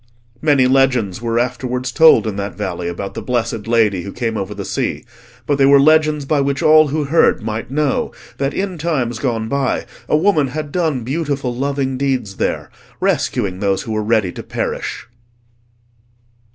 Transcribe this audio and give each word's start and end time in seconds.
Many 0.41 0.65
legends 0.65 1.21
were 1.21 1.37
afterwards 1.37 1.91
told 1.91 2.25
in 2.25 2.35
that 2.37 2.55
valley 2.57 2.87
about 2.87 3.13
the 3.13 3.21
blessed 3.21 3.67
Lady 3.67 4.01
who 4.01 4.11
came 4.11 4.35
over 4.35 4.55
the 4.55 4.65
sea, 4.65 5.05
but 5.45 5.59
they 5.59 5.65
were 5.67 5.79
legends 5.79 6.25
by 6.25 6.41
which 6.41 6.63
all 6.63 6.87
who 6.87 7.03
heard 7.03 7.43
might 7.43 7.69
know 7.69 8.11
that 8.39 8.51
in 8.51 8.79
times 8.79 9.19
gone 9.19 9.47
by 9.47 9.85
a 10.09 10.17
woman 10.17 10.47
had 10.47 10.71
done 10.71 11.03
beautiful 11.03 11.55
loving 11.55 11.99
deeds 11.99 12.37
there, 12.37 12.71
rescuing 12.99 13.59
those 13.59 13.83
who 13.83 13.91
were 13.91 14.01
ready 14.01 14.31
to 14.31 14.41
perish. 14.41 15.05